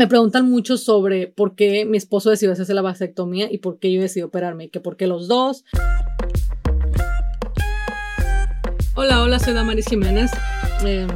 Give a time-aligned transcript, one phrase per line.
[0.00, 3.92] me preguntan mucho sobre por qué mi esposo decidió hacerse la vasectomía y por qué
[3.92, 5.62] yo decidí operarme, y que por qué los dos.
[8.94, 10.30] Hola, hola, soy Damaris Jiménez.
[10.86, 11.06] Eh,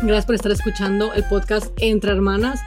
[0.00, 2.60] gracias por estar escuchando el podcast Entre Hermanas.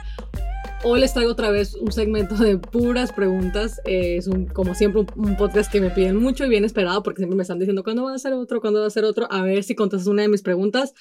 [0.84, 3.80] Hoy les traigo otra vez un segmento de puras preguntas.
[3.84, 7.18] Eh, es un, como siempre un, podcast que me piden mucho y bien esperado porque
[7.18, 9.26] siempre me están diciendo cuándo va a ser otro, cuándo va a ser otro.
[9.28, 10.94] A ver si contestas una de mis preguntas.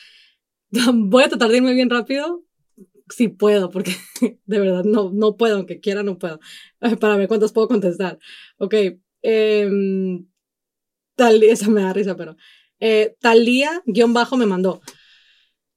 [0.94, 2.44] Voy a tratar de irme bien rápido.
[3.12, 3.96] Si puedo, porque
[4.46, 6.40] de verdad no, no puedo, aunque quiera no puedo.
[7.00, 8.20] Para ver cuántas puedo contestar.
[8.58, 8.76] Ok.
[9.24, 9.70] Eh,
[11.16, 12.36] tal, esa me da risa, pero
[12.80, 14.82] eh, Talía, guion bajo, me mandó.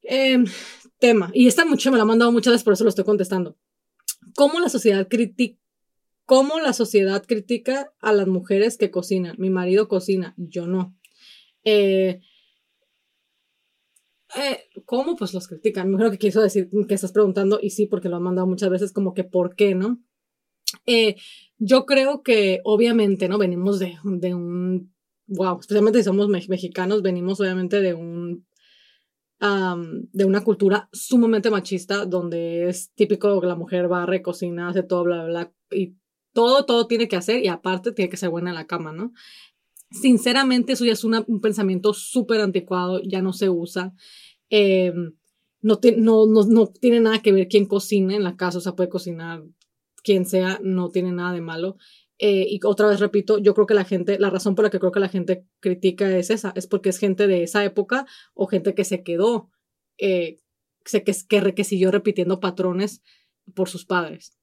[0.02, 0.44] Em,
[0.98, 3.56] tema, y esta mucho me la ha mandado muchas veces, por eso lo estoy contestando.
[4.34, 5.58] ¿Cómo la sociedad critica?
[6.26, 9.36] ¿Cómo la sociedad critica a las mujeres que cocinan?
[9.38, 10.96] Mi marido cocina, yo no.
[11.64, 12.20] Eh,
[14.36, 15.16] eh, ¿Cómo?
[15.16, 15.90] Pues los critican.
[15.90, 18.70] Me creo que quiso decir que estás preguntando, y sí, porque lo han mandado muchas
[18.70, 20.00] veces, como que ¿por qué, no?
[20.86, 21.16] Eh,
[21.58, 23.38] yo creo que obviamente, ¿no?
[23.38, 24.94] Venimos de, de un
[25.26, 28.46] wow, especialmente si somos mexicanos, venimos obviamente de un
[30.12, 35.04] de una cultura sumamente machista donde es típico que la mujer barre, cocina, hace todo,
[35.04, 35.96] bla, bla, bla, y
[36.32, 39.12] todo, todo tiene que hacer y aparte tiene que ser buena en la cama, ¿no?
[39.90, 43.92] Sinceramente, eso ya es un pensamiento súper anticuado, ya no se usa.
[44.50, 45.14] Em,
[45.62, 48.76] no, no, no, no, tiene nada que ver quién cocina en la casa, o sea,
[48.76, 49.42] puede cocinar
[50.02, 51.76] quien sea, no tiene nada de malo.
[52.18, 54.78] Eh, y otra vez repito, yo creo que la gente, la razón por la que
[54.78, 58.46] creo que la gente critica es esa, es porque es gente de esa época o
[58.46, 59.50] gente que se quedó,
[59.98, 60.40] eh,
[60.84, 63.02] que, que, que siguió repitiendo patrones
[63.54, 64.38] por sus padres.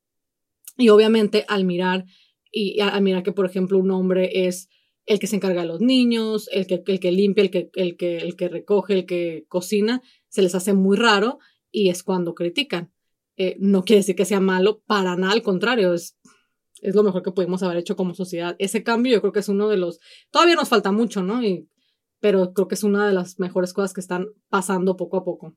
[0.77, 2.05] Y obviamente al mirar,
[2.51, 4.67] y al mirar que, por ejemplo, un hombre es
[5.05, 7.97] el que se encarga de los niños, el que, el que limpia, el que, el,
[7.97, 11.39] que, el que recoge, el que cocina, se les hace muy raro
[11.71, 12.91] y es cuando critican.
[13.37, 16.17] Eh, no quiere decir que sea malo, para nada, al contrario, es
[16.81, 18.55] es lo mejor que pudimos haber hecho como sociedad.
[18.59, 19.99] Ese cambio yo creo que es uno de los,
[20.31, 21.43] todavía nos falta mucho, ¿no?
[21.43, 21.69] Y,
[22.19, 25.55] pero creo que es una de las mejores cosas que están pasando poco a poco.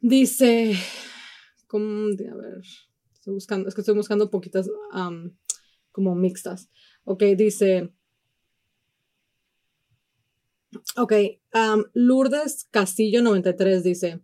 [0.00, 0.76] Dice,
[1.66, 2.06] ¿cómo?
[2.06, 2.60] a ver,
[3.12, 4.68] estoy buscando, es que estoy buscando poquitas
[5.92, 6.70] como mixtas.
[7.04, 7.92] Ok, dice,
[10.96, 11.12] ok,
[11.94, 14.20] Lourdes Castillo 93 dice,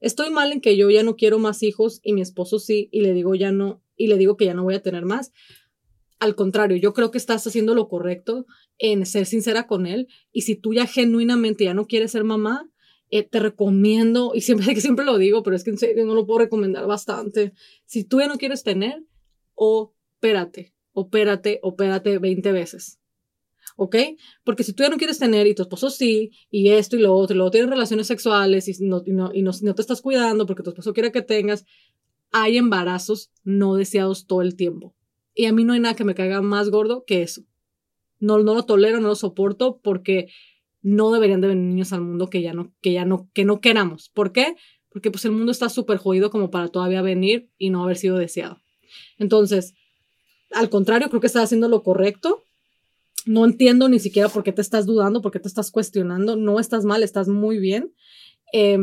[0.00, 3.00] estoy mal en que yo ya no quiero más hijos y mi esposo sí, y
[3.00, 5.32] le digo ya no, y le digo que ya no voy a tener más.
[6.20, 8.46] Al contrario, yo creo que estás haciendo lo correcto
[8.78, 12.70] en ser sincera con él y si tú ya genuinamente ya no quieres ser mamá,
[13.10, 16.14] eh, te recomiendo, y siempre que siempre lo digo, pero es que en serio no
[16.14, 17.52] lo puedo recomendar bastante.
[17.86, 19.02] Si tú ya no quieres tener,
[19.54, 22.97] opérate, opérate, opérate 20 veces.
[23.80, 23.94] ¿Ok?
[24.42, 27.14] Porque si tú ya no quieres tener y tu esposo sí, y esto y lo
[27.14, 30.46] otro, y luego tienes relaciones sexuales y no, y no, y no, te estás cuidando
[30.46, 31.64] porque tu esposo quiere que tengas,
[32.32, 34.96] hay embarazos no deseados todo el tiempo.
[35.32, 37.42] Y a mí no hay nada que me caiga más gordo que eso.
[38.18, 40.26] No, no lo tolero, no lo soporto porque
[40.82, 43.60] no deberían de venir niños al mundo que ya no, que ya no, que no
[43.60, 44.08] queramos.
[44.08, 44.56] ¿Por qué?
[44.88, 48.18] Porque pues el mundo está súper jodido como para todavía venir y no haber sido
[48.18, 48.58] deseado.
[49.18, 49.74] Entonces,
[50.50, 52.42] al contrario, creo que estás haciendo lo correcto.
[53.28, 56.36] No entiendo ni siquiera por qué te estás dudando, por qué te estás cuestionando.
[56.36, 57.92] No estás mal, estás muy bien.
[58.52, 58.78] Eh,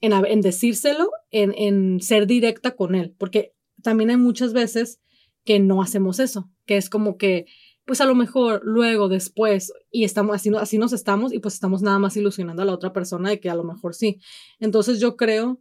[0.00, 5.00] en, decírselo, en, en ser directa con él, porque también hay muchas veces
[5.44, 7.46] que no hacemos eso, que es como que,
[7.84, 11.82] pues a lo mejor luego, después, y estamos así, así nos estamos y pues estamos
[11.82, 14.20] nada más ilusionando a la otra persona de que a lo mejor sí.
[14.60, 15.60] Entonces yo creo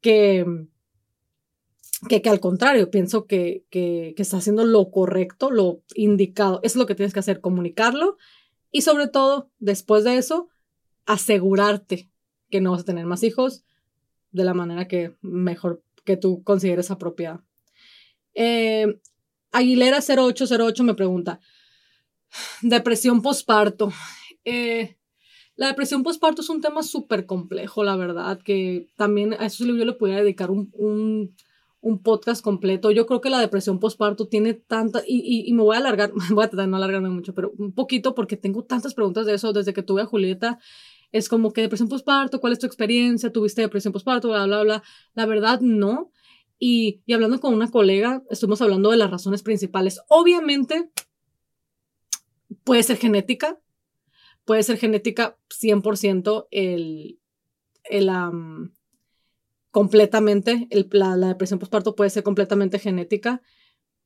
[0.00, 0.46] que,
[2.08, 6.60] que, que al contrario, pienso que, que, está haciendo lo correcto, lo indicado.
[6.62, 8.16] es lo que tienes que hacer, comunicarlo
[8.70, 10.48] y sobre todo, después de eso,
[11.06, 12.10] asegurarte
[12.50, 13.64] que no vas a tener más hijos,
[14.32, 17.44] de la manera que mejor que tú consideres apropiada.
[18.34, 19.00] Eh,
[19.52, 21.40] Aguilera 0808 me pregunta,
[22.62, 23.92] depresión posparto.
[24.44, 24.98] Eh,
[25.56, 29.72] la depresión posparto es un tema súper complejo, la verdad, que también a eso yo
[29.72, 31.34] le podría dedicar un, un,
[31.88, 32.90] un, podcast completo.
[32.90, 36.44] Yo creo que la depresión posparto tiene tanta, y, y, me voy a alargar, voy
[36.44, 39.52] a tratar de no alargarme mucho, pero un poquito porque tengo tantas preguntas de eso
[39.52, 40.58] desde que tuve a Julieta
[41.12, 43.32] es como que depresión postparto, ¿cuál es tu experiencia?
[43.32, 44.28] ¿Tuviste depresión postparto?
[44.28, 44.82] Bla, bla, bla.
[45.14, 46.12] La verdad, no.
[46.58, 50.00] Y, y hablando con una colega, estuvimos hablando de las razones principales.
[50.08, 50.90] Obviamente,
[52.64, 53.60] puede ser genética,
[54.44, 57.20] puede ser genética 100% el,
[57.84, 58.08] el
[59.76, 63.42] completamente, la, la depresión postparto puede ser completamente genética,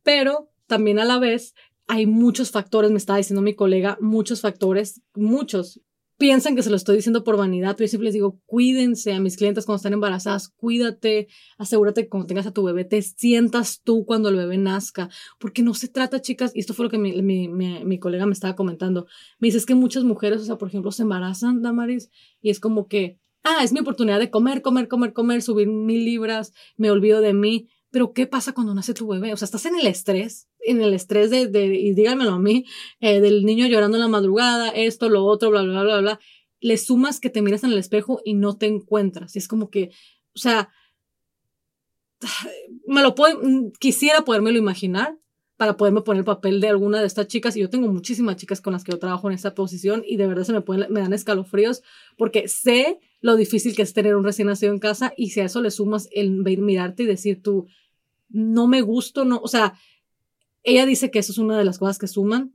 [0.02, 1.54] pero también a la vez
[1.86, 5.80] hay muchos factores, me estaba diciendo mi colega, muchos factores, muchos
[6.18, 9.20] piensan que se lo estoy diciendo por vanidad, pero yo siempre les digo, cuídense a
[9.20, 13.80] mis clientes cuando están embarazadas, cuídate, asegúrate que cuando tengas a tu bebé te sientas
[13.84, 15.08] tú cuando el bebé nazca,
[15.38, 18.56] porque no se trata, chicas, y esto fue lo que mi, mi, colega me estaba
[18.56, 19.06] comentando,
[19.38, 22.10] me dice, que muchas mujeres, o sea, por ejemplo, se embarazan, Damaris,
[22.42, 26.04] y es como que, ah, es mi oportunidad de comer, comer, comer, comer, subir mil
[26.04, 29.32] libras, me olvido de mí, pero ¿qué pasa cuando nace tu bebé?
[29.32, 32.64] O sea, estás en el estrés, en el estrés de, de y díganmelo a mí,
[33.00, 36.20] eh, del niño llorando en la madrugada, esto, lo otro, bla, bla, bla, bla.
[36.60, 39.34] Le sumas que te miras en el espejo y no te encuentras.
[39.34, 39.90] Es como que,
[40.34, 40.70] o sea,
[42.86, 43.40] me lo puedo,
[43.78, 45.18] quisiera podérmelo imaginar
[45.56, 47.56] para poderme poner el papel de alguna de estas chicas.
[47.56, 50.26] Y yo tengo muchísimas chicas con las que yo trabajo en esta posición y de
[50.26, 51.82] verdad se me, pueden, me dan escalofríos
[52.16, 55.44] porque sé lo difícil que es tener un recién nacido en casa y si a
[55.44, 57.66] eso le sumas el mirarte y decir tú,
[58.28, 59.74] no me gusto, no, o sea,
[60.62, 62.54] ella dice que eso es una de las cosas que suman.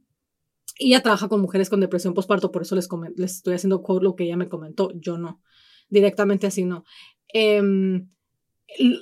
[0.78, 4.16] Y ella trabaja con mujeres con depresión postparto, por eso les, les estoy haciendo lo
[4.16, 5.42] que ella me comentó, yo no,
[5.90, 6.84] directamente así no.
[7.30, 8.10] Em,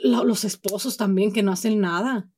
[0.03, 2.29] los esposos también que no hacen nada.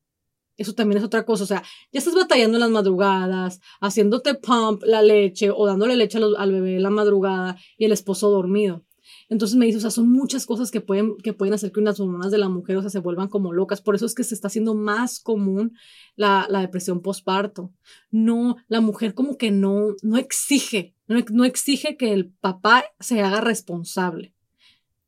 [0.58, 1.44] Eso también es otra cosa.
[1.44, 6.18] O sea, ya estás batallando en las madrugadas, haciéndote pump la leche o dándole leche
[6.18, 8.86] al bebé en la madrugada y el esposo dormido.
[9.28, 12.00] Entonces me dice, o sea, son muchas cosas que pueden, que pueden hacer que unas
[12.00, 13.82] hormonas de la mujer, o sea, se vuelvan como locas.
[13.82, 15.74] Por eso es que se está haciendo más común
[16.16, 17.72] la, la depresión postparto.
[18.12, 23.22] No, la mujer como que no, no exige, no, no exige que el papá se
[23.22, 24.34] haga responsable.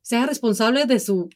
[0.01, 1.29] Se haga responsable de su,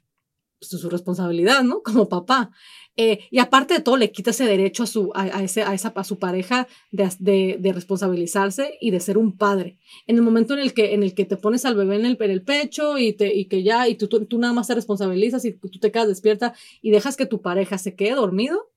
[0.70, 1.82] de su responsabilidad, ¿no?
[1.84, 2.52] Como papá.
[2.98, 5.94] Eh, y aparte de todo, le quita ese derecho a su, a, ese, a, esa,
[5.96, 9.78] a su pareja de, de, de, responsabilizarse y de ser un padre.
[10.08, 12.18] En el momento en el que, en el que te pones al bebé en el,
[12.20, 14.76] en el pecho y, te, y que ya, y tú, tú, tú, nada más te
[14.76, 18.72] responsabilizas y tú te quedas despierta y dejas que tu pareja se quede dormido,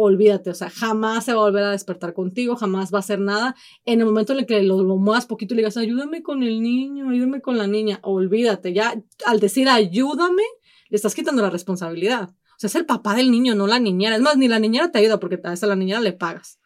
[0.00, 3.18] olvídate, o sea, jamás se va a volver a despertar contigo, jamás va a hacer
[3.18, 3.56] nada.
[3.84, 6.44] En el momento en el que lo, lo muevas poquito y le digas, ayúdame con
[6.44, 8.94] el niño, ayúdame con la niña, olvídate, ya
[9.26, 10.44] al decir ayúdame,
[10.88, 12.30] le estás quitando la responsabilidad.
[12.30, 14.16] O sea, es el papá del niño, no la niñera.
[14.16, 16.58] Es más, ni la niñera te ayuda porque a esa la niñera le pagas.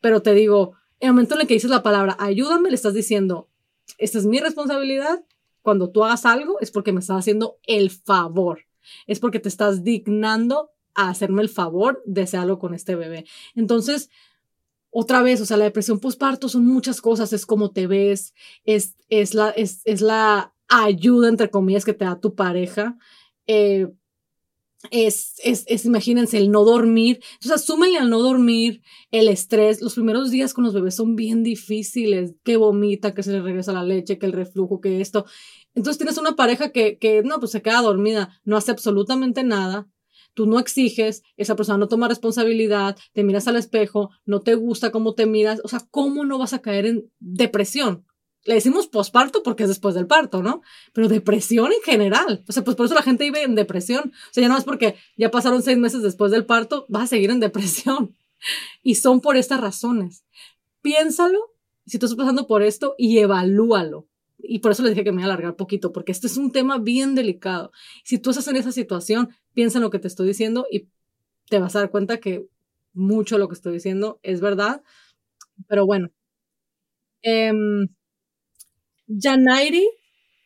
[0.00, 2.94] Pero te digo, en el momento en el que dices la palabra ayúdame, le estás
[2.94, 3.48] diciendo,
[3.98, 5.24] esta es mi responsabilidad.
[5.62, 8.66] Cuando tú hagas algo es porque me estás haciendo el favor.
[9.06, 13.24] Es porque te estás dignando a hacerme el favor de hacer algo con este bebé.
[13.54, 14.10] Entonces,
[14.90, 18.32] otra vez, o sea, la depresión postparto son muchas cosas, es como te ves,
[18.64, 22.96] es, es, la, es, es la ayuda, entre comillas, que te da tu pareja.
[23.46, 23.88] Eh,
[24.90, 27.20] es, es, es, imagínense, el no dormir.
[27.40, 29.80] Entonces, súmenle al no dormir, el estrés.
[29.80, 32.34] Los primeros días con los bebés son bien difíciles.
[32.42, 35.24] Que vomita, que se le regresa la leche, que el reflujo, que esto.
[35.74, 39.88] Entonces, tienes una pareja que, que, no, pues se queda dormida, no hace absolutamente nada.
[40.34, 44.90] Tú no exiges, esa persona no toma responsabilidad, te miras al espejo, no te gusta
[44.90, 45.60] cómo te miras.
[45.62, 48.04] O sea, ¿cómo no vas a caer en depresión?
[48.44, 50.62] Le decimos posparto porque es después del parto, ¿no?
[50.92, 52.44] Pero depresión en general.
[52.46, 54.12] O sea, pues por eso la gente vive en depresión.
[54.30, 57.06] O sea, ya no es porque ya pasaron seis meses después del parto, vas a
[57.08, 58.16] seguir en depresión.
[58.82, 60.22] Y son por estas razones.
[60.82, 61.54] Piénsalo
[61.86, 64.06] si tú estás pasando por esto y evalúalo.
[64.36, 66.52] Y por eso le dije que me iba a alargar poquito, porque este es un
[66.52, 67.72] tema bien delicado.
[68.02, 70.88] Si tú estás en esa situación, piensa en lo que te estoy diciendo y
[71.48, 72.46] te vas a dar cuenta que
[72.92, 74.82] mucho de lo que estoy diciendo es verdad.
[75.66, 76.10] Pero bueno.
[77.22, 77.50] Eh,
[79.06, 79.86] Janairi,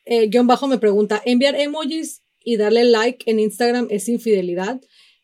[0.05, 4.81] eh, guion bajo, me pregunta, ¿enviar emojis y darle like en Instagram es infidelidad?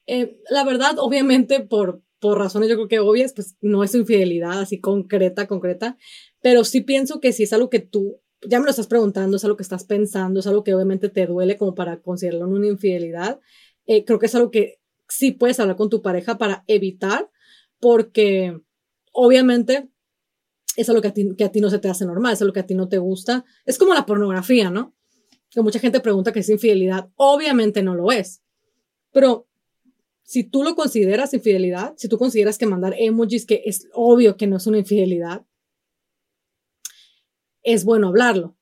[0.07, 4.59] Eh, la verdad, obviamente, por, por razones yo creo que obvias, pues no es infidelidad
[4.59, 5.97] así concreta, concreta,
[6.41, 9.43] pero sí pienso que si es algo que tú ya me lo estás preguntando, es
[9.43, 13.39] algo que estás pensando, es algo que obviamente te duele como para considerarlo una infidelidad,
[13.87, 17.29] eh, creo que es algo que sí puedes hablar con tu pareja para evitar,
[17.79, 18.59] porque
[19.11, 19.89] obviamente
[20.75, 21.13] es algo que a,
[21.51, 23.45] ti, no se te hace normal, es algo que a ti no te gusta.
[23.65, 24.93] Es como la pornografía, ¿no?
[25.49, 27.09] Que mucha gente pregunta que es infidelidad.
[27.15, 28.41] Obviamente no lo es.
[29.11, 29.47] Pero
[30.23, 34.47] si tú lo consideras infidelidad, si tú consideras que mandar emojis, que es obvio que
[34.47, 35.45] no es una infidelidad,
[37.63, 38.57] es bueno hablarlo.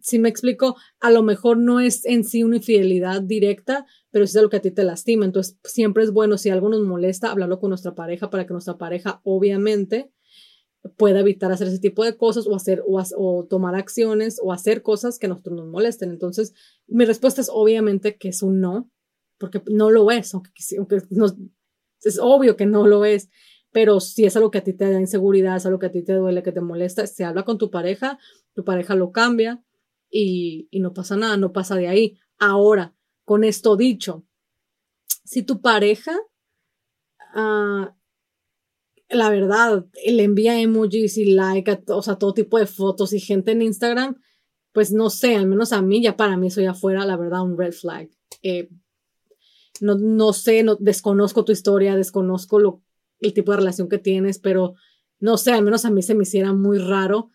[0.00, 4.34] Si me explico, a lo mejor no es en sí una infidelidad directa, pero es
[4.36, 5.24] algo que a ti te lastima.
[5.26, 8.78] Entonces, siempre es bueno, si algo nos molesta, hablarlo con nuestra pareja para que nuestra
[8.78, 10.12] pareja, obviamente,
[10.88, 15.18] pueda evitar hacer ese tipo de cosas o hacer o, tomar acciones o hacer cosas
[15.18, 16.10] que nosotros nos molesten.
[16.10, 16.54] Entonces,
[16.86, 18.90] mi respuesta es obviamente que es un no,
[19.38, 20.96] porque no lo es, aunque, aunque
[22.02, 23.28] es obvio que no lo es,
[23.70, 26.02] pero si es algo que a ti te da inseguridad, es algo que a ti
[26.02, 28.18] te duele, que te molesta, se habla con tu pareja,
[28.54, 29.62] tu pareja lo cambia
[30.10, 32.18] y, no pasa nada, no pasa de ahí.
[32.38, 34.24] Ahora, con esto dicho,
[35.24, 36.16] si tu pareja
[37.34, 37.86] uh,
[39.10, 43.52] la verdad, le envía emojis y like, o sea, todo tipo de fotos y gente
[43.52, 44.20] en Instagram,
[44.72, 47.42] pues no sé, al menos a mí, ya para mí eso ya fuera, la verdad,
[47.42, 48.10] un red flag.
[48.42, 48.68] Eh,
[49.80, 52.82] no, no sé, no, desconozco tu historia, desconozco lo,
[53.20, 54.74] el tipo de relación que tienes, pero
[55.20, 57.30] no sé, al menos a mí se me hiciera muy raro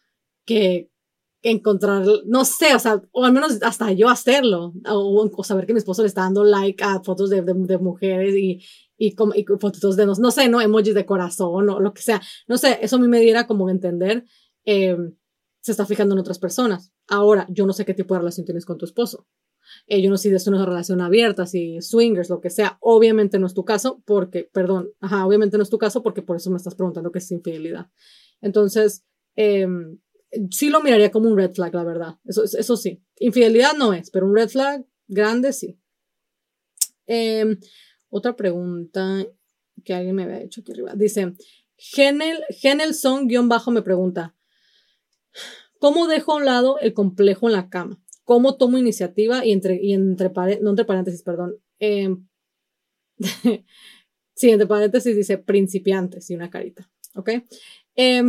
[0.46, 0.89] que
[1.44, 5.80] encontrar, no sé, o sea, o al menos hasta yo hacerlo, o, saber que mi
[5.80, 8.64] esposo le está dando like a fotos de, de, mujeres y,
[8.98, 10.62] y, y, fotos de, no, sé, ¿no?
[10.62, 12.22] Emojis de corazón o lo que sea.
[12.48, 14.24] No sé, eso a mí me diera como entender,
[14.66, 14.98] eh,
[15.60, 16.94] se está fijando en otras personas.
[17.08, 19.28] Ahora, yo no sé qué tipo de relación tienes con tu esposo.
[19.88, 22.78] Eh, yo no sé si es una relación abierta, si swingers, lo que sea.
[22.80, 26.38] Obviamente no es tu caso, porque, perdón, ajá, obviamente no es tu caso porque por
[26.38, 27.88] eso me estás preguntando qué es infidelidad.
[28.42, 29.68] Entonces, eh,
[30.52, 32.16] sí lo miraría como un red flag, la verdad.
[32.25, 33.04] Eso, eso sí.
[33.18, 35.80] Infidelidad no es, pero un red flag grande sí.
[37.06, 37.60] Em,
[38.10, 39.25] otra pregunta
[39.84, 40.94] que alguien me había hecho aquí arriba.
[40.96, 41.34] Dice,
[41.78, 44.36] Genel, Genelson-bajo me pregunta,
[45.80, 48.02] ¿cómo dejo a un lado el complejo en la cama?
[48.24, 49.46] ¿Cómo tomo iniciativa?
[49.46, 51.58] Y entre, y entre, no entre paréntesis, perdón.
[51.80, 52.28] Em,
[54.34, 56.90] sí, entre paréntesis dice principiantes y una carita.
[57.16, 57.30] ¿Ok?
[57.96, 58.24] Eh,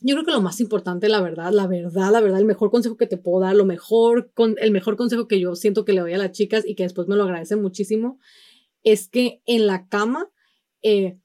[0.00, 2.96] yo creo que lo más importante, la verdad, la verdad, la verdad, el mejor consejo
[2.96, 6.00] que te puedo dar, lo mejor, con, el mejor consejo que yo siento que le
[6.00, 8.18] doy a las chicas y que después me lo agradecen muchísimo,
[8.82, 10.30] es que en la cama
[10.82, 11.18] eh,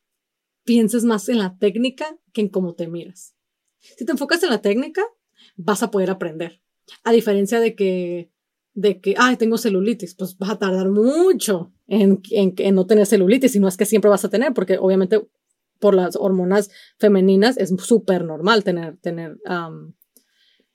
[0.65, 3.35] pienses más en la técnica que en cómo te miras.
[3.79, 5.03] Si te enfocas en la técnica,
[5.55, 6.61] vas a poder aprender.
[7.03, 8.29] A diferencia de que,
[8.73, 13.05] de que, ay, tengo celulitis, pues vas a tardar mucho en, en, en no tener
[13.05, 15.25] celulitis, y no es que siempre vas a tener, porque obviamente
[15.85, 19.37] por las hormonas femeninas es súper normal tener, tener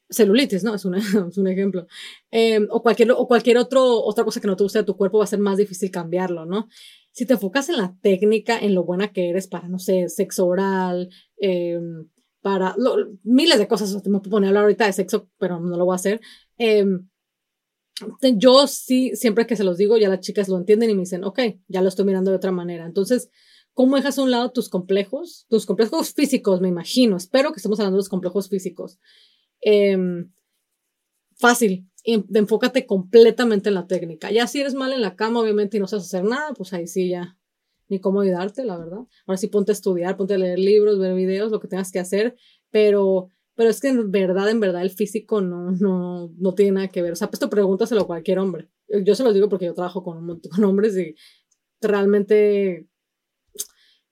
[0.08, 0.72] celulitis, ¿no?
[0.72, 0.84] Es,
[1.30, 1.88] es un ejemplo.
[2.30, 5.18] Em, o cualquier, o cualquier otro, otra cosa que no te guste de tu cuerpo
[5.18, 6.68] va a ser más difícil cambiarlo, ¿no?
[7.10, 10.46] Si te enfocas en la técnica, en lo buena que eres para, no sé, sexo
[10.46, 12.08] oral, em,
[12.40, 12.76] para
[13.24, 15.94] miles de cosas, me puedo poner a hablar ahorita de sexo, pero no lo voy
[15.94, 16.20] a hacer.
[16.56, 17.08] Em,
[18.36, 21.24] yo sí, siempre que se los digo, ya las chicas lo entienden y me dicen,
[21.24, 22.86] ok, ya lo estoy mirando de otra manera.
[22.86, 23.28] Entonces,
[23.80, 25.46] ¿Cómo dejas a un lado tus complejos?
[25.48, 27.16] Tus complejos físicos, me imagino.
[27.16, 28.98] Espero que estemos hablando de los complejos físicos.
[29.62, 30.30] Em,
[31.38, 31.88] fácil.
[32.04, 34.30] Enfócate completamente en la técnica.
[34.30, 36.86] Ya si eres mal en la cama, obviamente, y no sabes hacer nada, pues ahí
[36.86, 37.38] sí ya.
[37.88, 39.06] Ni cómo ayudarte, la verdad.
[39.26, 42.00] Ahora sí ponte a estudiar, ponte a leer libros, ver videos, lo que tengas que
[42.00, 42.36] hacer.
[42.70, 46.88] Pero, pero es que en verdad, en verdad, el físico no, no, no tiene nada
[46.88, 47.12] que ver.
[47.14, 48.68] O sea, pues esto pregúntaselo a cualquier hombre.
[49.06, 51.14] Yo se lo digo porque yo trabajo con, con hombres y
[51.80, 52.89] realmente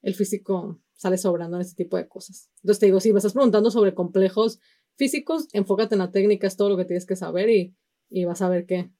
[0.03, 2.51] el físico sale sobrando en este tipo de cosas.
[2.57, 4.61] Entonces te digo, si me estás preguntando sobre complejos
[4.97, 7.77] físicos, enfócate en la técnica, es todo lo que tienes que saber y,
[8.11, 8.91] y vas a ver que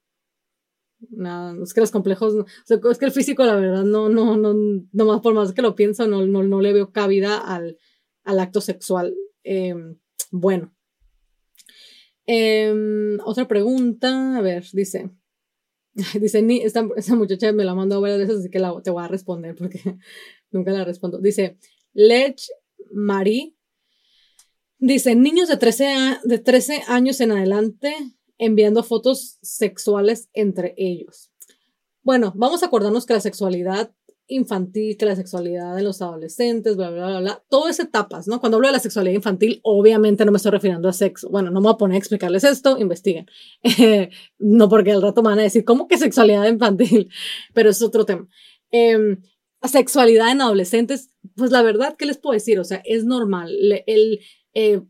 [1.09, 2.33] nada, es que los complejos,
[2.67, 5.75] es que el físico la verdad no, no, no, no más por más que lo
[5.75, 7.77] pienso, no, no, no le veo cabida al,
[8.23, 9.15] al acto sexual.
[9.43, 9.97] Em,
[10.31, 10.73] bueno.
[12.25, 15.09] Em, otra pregunta, a ver, dice,
[16.19, 16.83] dice, ni, esta,
[17.15, 19.97] muchacha me la mandó varias veces, así que la, te voy a responder porque
[20.51, 21.19] Nunca la respondo.
[21.19, 21.57] Dice,
[21.93, 22.41] Lech
[22.91, 23.55] Marie.
[24.77, 27.93] Dice, niños de 13, de 13 años en adelante
[28.37, 31.31] enviando fotos sexuales entre ellos.
[32.01, 33.91] Bueno, vamos a acordarnos que la sexualidad
[34.29, 38.39] infantil, que la sexualidad de los adolescentes, bla, bla, bla, bla, todo es etapas, ¿no?
[38.39, 41.29] Cuando hablo de la sexualidad infantil, obviamente no me estoy refiriendo a sexo.
[41.29, 43.25] Bueno, no me voy a poner a explicarles esto, investiguen.
[44.39, 47.09] no porque al rato me van a decir, ¿cómo que sexualidad infantil?
[47.53, 48.27] Pero es otro tema.
[48.71, 49.17] Eh,
[49.67, 52.59] sexualidad en adolescentes, pues la verdad, ¿qué les puedo decir?
[52.59, 53.51] O sea, es normal.
[53.85, 54.19] El,
[54.53, 54.81] eh,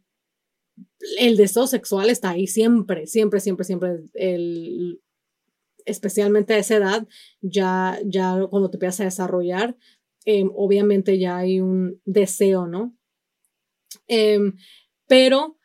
[1.17, 3.99] el deseo sexual está ahí siempre, siempre, siempre, siempre.
[4.13, 5.01] El,
[5.85, 7.07] especialmente a esa edad,
[7.41, 9.75] ya, ya cuando te empiezas a desarrollar,
[10.25, 12.95] em, obviamente ya hay un deseo, ¿no?
[14.07, 14.55] Em,
[15.07, 15.57] pero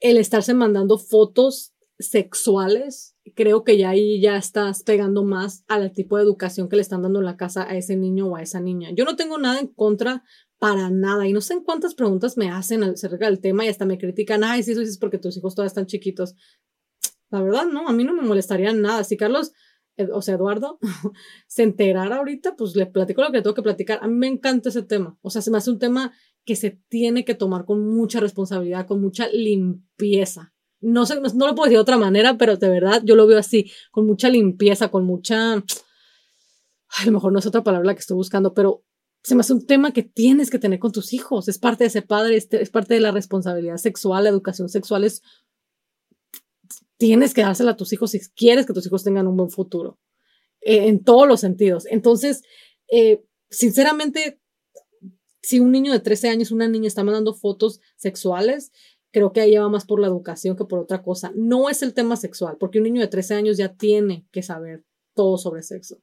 [0.00, 6.16] el estarse mandando fotos sexuales creo que ya ahí ya estás pegando más al tipo
[6.16, 8.60] de educación que le están dando en la casa a ese niño o a esa
[8.60, 8.90] niña.
[8.92, 10.24] Yo no tengo nada en contra
[10.58, 13.86] para nada y no sé en cuántas preguntas me hacen acerca del tema y hasta
[13.86, 16.34] me critican, ay, sí, eso es porque tus hijos todavía están chiquitos.
[17.30, 19.04] La verdad, no, a mí no me molestaría nada.
[19.04, 19.52] Si Carlos,
[20.12, 20.78] o sea, Eduardo,
[21.46, 24.00] se enterara ahorita, pues le platico lo que tengo que platicar.
[24.02, 25.18] A mí me encanta ese tema.
[25.22, 26.12] O sea, se me hace un tema
[26.44, 31.54] que se tiene que tomar con mucha responsabilidad, con mucha limpieza no sé, no, lo
[31.54, 34.88] puedo decir de otra manera, pero de verdad yo lo veo así, con mucha limpieza,
[34.88, 38.84] con mucha, a lo mejor no es otra palabra la que estoy buscando, pero
[39.22, 41.90] se me hace un tema que tienes que tener con tus hijos, es parte de
[41.90, 45.22] ser padre, es, es parte de la responsabilidad sexual, la educación sexual es,
[46.96, 49.98] tienes que dársela a tus hijos si quieres que tus hijos tengan un buen futuro,
[50.60, 51.86] eh, en todos los sentidos.
[51.86, 52.42] Entonces,
[52.90, 54.40] eh, sinceramente,
[55.42, 58.72] si un niño de 13 años, una niña está mandando fotos sexuales,
[59.10, 61.32] creo que ahí va más por la educación que por otra cosa.
[61.34, 64.84] No es el tema sexual, porque un niño de 13 años ya tiene que saber
[65.14, 66.00] todo sobre sexo.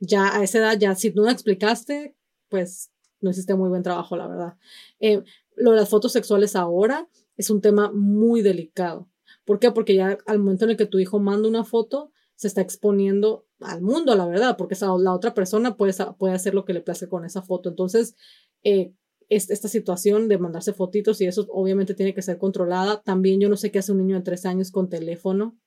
[0.00, 2.16] Ya a esa edad, ya si no explicaste,
[2.48, 4.56] pues no hiciste muy buen trabajo, la verdad.
[5.00, 5.22] Eh,
[5.56, 9.08] lo de las fotos sexuales ahora es un tema muy delicado.
[9.44, 9.70] ¿Por qué?
[9.70, 13.46] Porque ya al momento en el que tu hijo manda una foto, se está exponiendo
[13.60, 16.80] al mundo, la verdad, porque esa, la otra persona puede, puede hacer lo que le
[16.80, 17.68] place con esa foto.
[17.68, 18.16] Entonces,
[18.64, 18.92] eh,
[19.36, 23.02] esta situación de mandarse fotitos y eso obviamente tiene que ser controlada.
[23.02, 25.58] También yo no sé qué hace un niño de tres años con teléfono.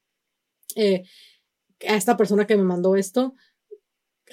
[0.76, 1.04] Eh,
[1.88, 3.34] a esta persona que me mandó esto,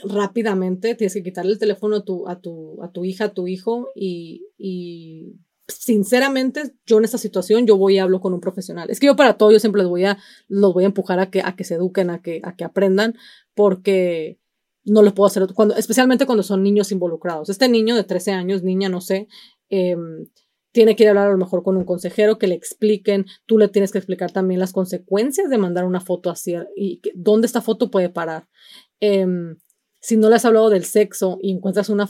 [0.04, 3.46] rápidamente tienes que quitarle el teléfono a tu, a tu, a tu hija, a tu
[3.46, 5.36] hijo y, y
[5.68, 8.90] sinceramente, yo en esta situación, yo voy y hablo con un profesional.
[8.90, 11.30] Es que yo para todo, yo siempre los voy a, los voy a empujar a
[11.30, 13.14] que, a que se eduquen, a que, a que aprendan,
[13.54, 14.38] porque
[14.84, 17.48] no lo puedo hacer, cuando, especialmente cuando son niños involucrados.
[17.48, 19.28] Este niño de 13 años, niña, no sé,
[19.68, 20.26] em,
[20.72, 23.58] tiene que ir a hablar a lo mejor con un consejero que le expliquen, tú
[23.58, 27.60] le tienes que explicar también las consecuencias de mandar una foto así y dónde esta
[27.60, 28.48] foto puede parar.
[29.00, 29.56] Em,
[30.00, 32.08] si no le has hablado del sexo y encuentras una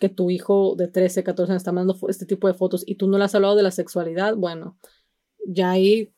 [0.00, 3.06] que, tu hijo de 13, 14 años está mandando este tipo de fotos y tú
[3.06, 4.78] no le has hablado de la sexualidad, bueno,
[5.46, 6.14] ya ahí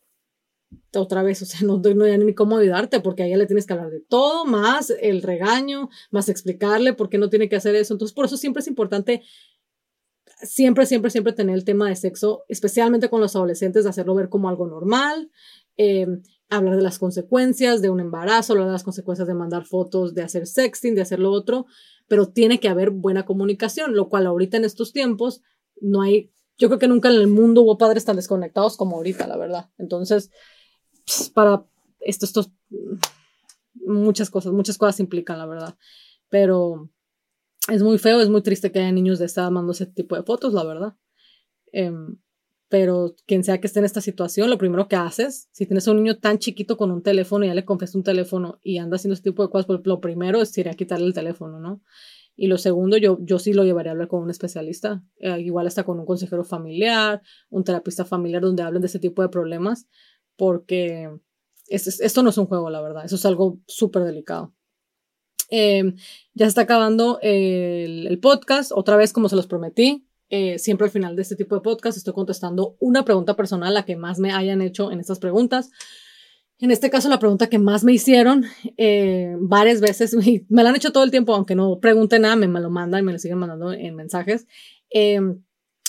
[0.95, 3.67] otra vez, o sea, no, no hay ni cómo ayudarte porque a ella le tienes
[3.67, 7.75] que hablar de todo, más el regaño, más explicarle por qué no tiene que hacer
[7.75, 7.95] eso.
[7.95, 9.23] Entonces, por eso siempre es importante,
[10.43, 14.49] siempre, siempre, siempre tener el tema de sexo, especialmente con los adolescentes, hacerlo ver como
[14.49, 15.31] algo normal.
[15.77, 16.07] Eh,
[16.49, 20.23] hablar de las consecuencias de un embarazo, hablar de las consecuencias de mandar fotos, de
[20.23, 21.67] hacer sexting, de hacer lo otro,
[22.07, 25.43] pero tiene que haber buena comunicación, lo cual ahorita en estos tiempos
[25.81, 29.27] no hay, yo creo que nunca en el mundo hubo padres tan desconectados como ahorita,
[29.27, 29.71] la verdad.
[29.77, 30.31] Entonces,
[31.35, 31.65] para
[32.01, 32.53] esto, esto,
[33.75, 35.77] muchas cosas, muchas cosas implican, la verdad.
[36.29, 36.91] Pero
[37.69, 40.17] es muy feo, es muy triste que haya niños de esta edad mandando ese tipo
[40.17, 40.97] de fotos, la verdad.
[41.73, 42.19] Em,
[42.69, 45.93] pero quien sea que esté en esta situación, lo primero que haces, si tienes a
[45.93, 48.97] un niño tan chiquito con un teléfono y ya le confías un teléfono y anda
[48.97, 51.83] haciendo este tipo de cosas, pues lo primero es ir a quitarle el teléfono, ¿no?
[52.35, 55.67] Y lo segundo, yo, yo sí lo llevaría a hablar con un especialista, eh, igual
[55.67, 59.87] hasta con un consejero familiar, un terapista familiar donde hablen de ese tipo de problemas,
[60.37, 61.11] porque
[61.69, 64.55] esto no es un juego, la verdad, eso es algo súper delicado.
[65.49, 65.97] Em,
[66.35, 70.91] ya se está acabando el, podcast, otra vez como se los prometí, eh, siempre al
[70.91, 74.33] final de este tipo de podcast estoy contestando una pregunta personal, la que más me
[74.33, 75.71] hayan hecho en estas preguntas.
[76.59, 78.45] En este caso, la pregunta que más me hicieron
[78.79, 80.15] eh, varias veces,
[80.49, 83.05] me, la han hecho todo el tiempo, aunque no pregunte nada, me, me lo mandan
[83.05, 84.47] me lo siguen mandando en mensajes.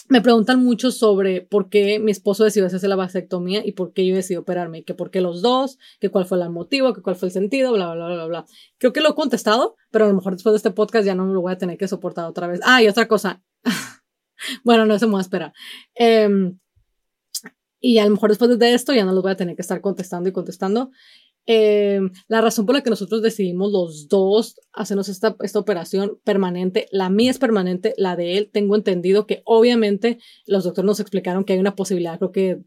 [0.07, 3.93] Eh, me preguntan mucho sobre por qué mi esposo decidió hacerse la vasectomía y por
[3.93, 7.01] qué yo decidí operarme, que por qué los dos, que cuál fue el motivo, que
[7.01, 8.45] cuál fue el sentido, bla, bla, bla, bla, bla.
[8.77, 11.25] Creo que lo he contestado, pero a lo mejor después de este podcast ya no
[11.25, 12.59] me lo voy a tener que soportar otra vez.
[12.63, 13.41] Ah, y otra cosa.
[14.63, 15.53] bueno, no se me va a esperar.
[15.95, 16.57] Em,
[17.79, 19.81] y a lo mejor después de esto ya no los voy a tener que estar
[19.81, 20.91] contestando y contestando.
[21.49, 26.87] Em, la razón por la que nosotros decidimos los dos hacernos esta, esta operación permanente,
[26.91, 31.45] la mía es permanente, la de él, tengo entendido que obviamente los doctores nos explicaron
[31.45, 32.59] que hay una posibilidad, creo que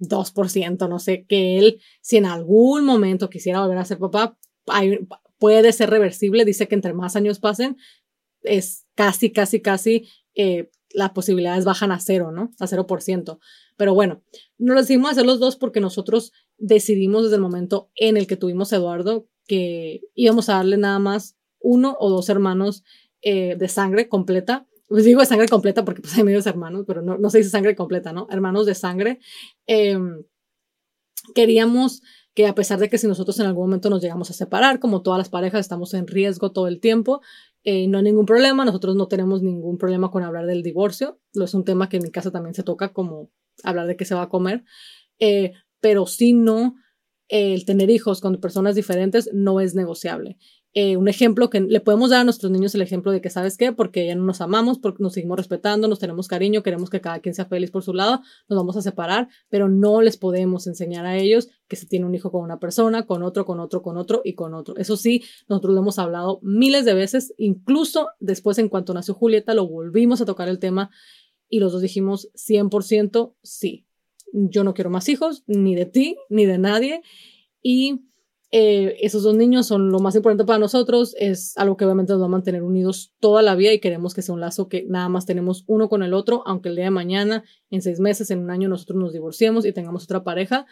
[0.00, 4.36] 2%, no sé, que él, si en algún momento quisiera volver a ser papá,
[5.38, 7.78] puede ser reversible, dice que entre más años pasen,
[8.42, 12.50] es casi, casi, casi eh, las posibilidades bajan a cero, ¿no?
[12.58, 13.40] A cero por ciento.
[13.76, 14.22] Pero bueno,
[14.58, 18.72] nos decidimos hacer los dos porque nosotros decidimos desde el momento en el que tuvimos
[18.72, 22.84] a Eduardo que íbamos a darle nada más uno o dos hermanos
[23.22, 24.68] eh, de sangre completa.
[24.86, 27.50] Pues digo de sangre completa porque pues hay medios hermanos, pero no, no se dice
[27.50, 28.28] sangre completa, ¿no?
[28.30, 29.18] Hermanos de sangre.
[29.66, 30.24] Em,
[31.34, 32.02] queríamos
[32.34, 35.02] que a pesar de que si nosotros en algún momento nos llegamos a separar, como
[35.02, 37.20] todas las parejas estamos en riesgo todo el tiempo,
[37.64, 41.54] eh, no hay ningún problema, nosotros no tenemos ningún problema con hablar del divorcio, es
[41.54, 43.30] un tema que en mi casa también se toca como
[43.64, 44.64] hablar de qué se va a comer,
[45.18, 46.76] eh, pero si no,
[47.28, 50.36] el tener hijos con personas diferentes no es negociable.
[50.72, 53.56] Eh, un ejemplo que le podemos dar a nuestros niños el ejemplo de que, ¿sabes
[53.56, 53.72] qué?
[53.72, 57.18] Porque ya no nos amamos, porque nos seguimos respetando, nos tenemos cariño, queremos que cada
[57.18, 61.06] quien sea feliz por su lado, nos vamos a separar, pero no les podemos enseñar
[61.06, 63.96] a ellos que se tiene un hijo con una persona, con otro, con otro, con
[63.96, 64.76] otro y con otro.
[64.76, 69.54] Eso sí, nosotros lo hemos hablado miles de veces, incluso después en cuanto nació Julieta,
[69.54, 70.90] lo volvimos a tocar el tema
[71.48, 73.86] y los dos dijimos 100% sí.
[74.32, 77.02] Yo no quiero más hijos, ni de ti, ni de nadie.
[77.62, 78.02] Y
[78.52, 82.22] eh, esos dos niños son lo más importante para nosotros, es algo que obviamente nos
[82.22, 85.08] va a mantener unidos toda la vida y queremos que sea un lazo que nada
[85.08, 88.40] más tenemos uno con el otro, aunque el día de mañana, en seis meses, en
[88.40, 90.66] un año nosotros nos divorciemos y tengamos otra pareja,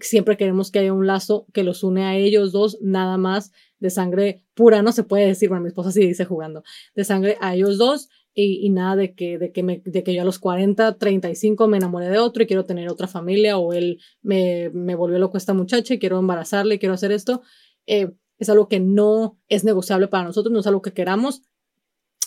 [0.00, 3.52] siempre queremos que haya un lazo que los une a ellos dos, nada más.
[3.78, 6.62] De sangre pura, no se puede decir, bueno, mi esposa sí dice jugando,
[6.94, 10.24] de sangre a ellos dos y, nada de que, de, que de que yo a
[10.24, 14.70] los 40, 35 me enamoré de otro y quiero tener otra familia o él me,
[14.70, 17.42] me volvió loco esta muchacha y quiero embarazarle, quiero hacer esto.
[17.86, 21.42] Eh, es algo que no es negociable para nosotros, no es algo que queramos.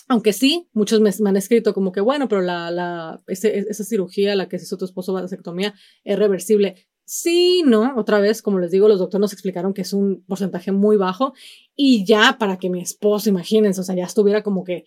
[0.08, 4.48] Aunque sí, muchos me, han escrito como que, bueno, pero la, la, esa cirugía, la
[4.48, 6.76] que se hizo tu esposo, vasectomía, es reversible.
[7.04, 10.72] Sí, no, otra vez, como les digo, los doctores nos explicaron que es un porcentaje
[10.72, 11.34] muy bajo
[11.74, 14.86] y ya para que mi esposo, imagínense, o sea, ya estuviera como que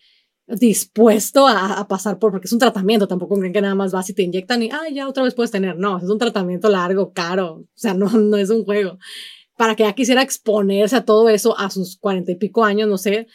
[0.49, 4.13] dispuesto a, pasar por, porque es un tratamiento, tampoco creen que nada más vas y
[4.13, 7.53] te inyectan y, ah, ya otra vez puedes tener, no, es un tratamiento largo, caro,
[7.53, 8.97] o sea, no, no es un juego.
[9.57, 12.97] Para que ya quisiera exponerse a todo eso a sus cuarenta y pico años, no
[12.97, 13.27] sé,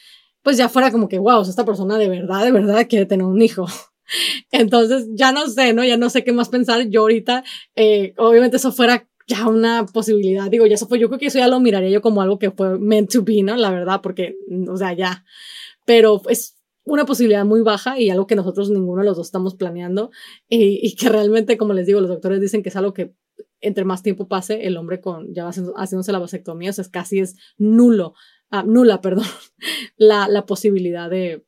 [0.42, 3.40] pues ya fuera como que, wow, esta persona de verdad, de verdad quiere tener un
[3.42, 3.66] hijo.
[4.50, 5.85] Entonces, ya no sé, ¿no?
[5.85, 6.87] Ya no sé qué más pensar.
[6.88, 7.44] Yo ahorita,
[7.77, 10.50] eh, obviamente eso fuera ya una posibilidad.
[10.50, 12.50] Digo, ya eso fue, yo creo que eso ya lo miraría yo como algo que
[12.50, 13.57] fue meant to be, ¿no?
[13.57, 14.37] La verdad, porque,
[14.68, 15.24] o sea, ya.
[15.87, 16.54] Pero es
[16.85, 20.11] una posibilidad muy baja y algo que nosotros ninguno de los dos estamos planeando
[20.49, 23.14] y, que realmente, como les digo, los doctores dicen que es algo que
[23.61, 27.20] entre más tiempo pase, el hombre con ya haciéndose la vasectomía, o sea, es casi
[27.20, 28.14] es nulo,
[28.51, 29.27] ah, nula, perdón,
[29.97, 31.47] la, la posibilidad de,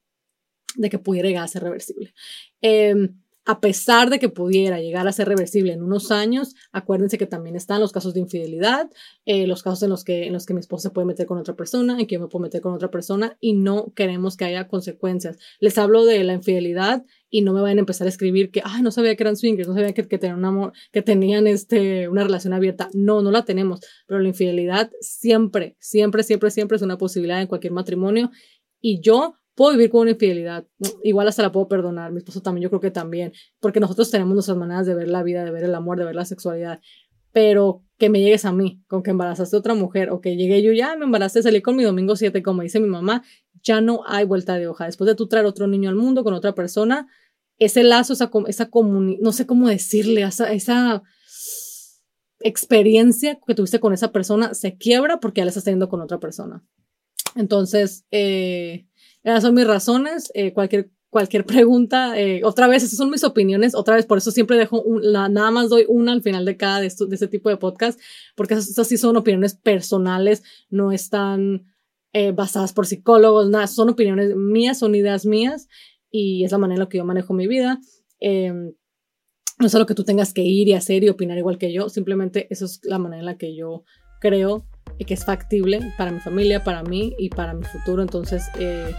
[0.77, 2.14] de que pudiera llegar a ser reversible.
[2.62, 3.11] Eh,
[3.46, 7.54] a pesar de que pudiera llegar a ser reversible en unos años, acuérdense que también
[7.54, 8.90] están los casos de infidelidad,
[9.24, 11.38] eh, los casos en los, que, en los que mi esposa se puede meter con
[11.38, 14.46] otra persona, en que yo me puedo meter con otra persona y no queremos que
[14.46, 15.38] haya consecuencias.
[15.61, 18.82] Les hablo de la infidelidad y no me vayan a empezar a escribir que, ay,
[18.82, 22.09] no sabía que eran swingers, no sabía que, que tenían un amor, que tenían este,
[22.09, 22.88] una relación abierta.
[22.94, 27.46] No, no la tenemos, pero la infidelidad siempre, siempre, siempre, siempre es una posibilidad en
[27.46, 28.30] cualquier matrimonio
[28.80, 30.66] y yo puedo vivir con una infidelidad,
[31.03, 34.35] igual hasta la puedo perdonar, mi esposo también, yo creo que también, porque nosotros tenemos
[34.35, 36.81] nuestras maneras de ver la vida, de ver el amor, de ver la sexualidad,
[37.33, 40.62] pero que me llegues a mí, con que embarazaste a otra mujer, o que llegué
[40.62, 43.25] yo, ya me embaracé, salí con mi domingo 7, como dice mi mamá,
[43.62, 44.85] ya no hay vuelta de hoja.
[44.85, 47.09] Después de tú traer otro niño al mundo con otra persona,
[47.59, 51.03] ese lazo, esa, esa comunidad, no sé cómo decirle, esa, esa
[52.40, 56.21] experiencia que tuviste con esa persona se quiebra porque ya la estás teniendo con otra
[56.21, 56.62] persona.
[57.35, 58.87] Entonces, eh,
[59.33, 60.31] esas son mis razones.
[60.35, 63.75] Eh, cualquier, cualquier pregunta, eh, otra vez, esas son mis opiniones.
[63.75, 66.89] Otra vez, por eso siempre dejo nada más doy una al final de cada de,
[66.89, 68.01] de este tipo de podcast,
[68.37, 71.65] porque esas, sí son opiniones personales, no están
[72.12, 75.69] eh, basadas por psicólogos, nada, son opiniones mías, son ideas mías
[76.11, 77.81] y es la manera en la que yo manejo mi vida.
[78.21, 78.75] Em,
[79.59, 81.89] no es algo que tú tengas que ir y hacer y opinar igual que yo,
[81.89, 83.85] simplemente eso es la manera en la que yo
[84.21, 84.67] creo
[84.99, 88.03] y que es factible para mi familia, para mí y para mi futuro.
[88.03, 88.93] Entonces, eh,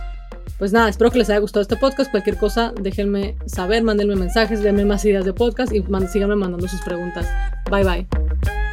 [0.57, 2.11] pues nada, espero que les haya gustado este podcast.
[2.11, 6.81] Cualquier cosa, déjenme saber, mándenme mensajes, denme más ideas de podcast y síganme mandando sus
[6.81, 7.27] preguntas.
[7.69, 8.66] Bye bye.